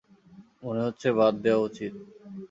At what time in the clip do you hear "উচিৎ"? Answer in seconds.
1.59-1.93